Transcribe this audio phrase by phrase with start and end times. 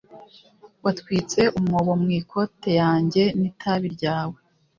[0.83, 4.37] Watwitse umwobo mu ikoti yanjye n'itabi ryawe.